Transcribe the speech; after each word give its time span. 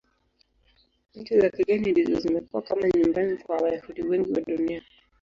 Nchi 1.15 1.39
za 1.39 1.49
kigeni 1.49 1.91
ndizo 1.91 2.19
zimekuwa 2.19 2.61
kama 2.61 2.87
nyumbani 2.89 3.37
kwa 3.37 3.57
Wayahudi 3.57 4.03
wengi 4.03 4.31
wa 4.33 4.41
Dunia. 4.41 4.81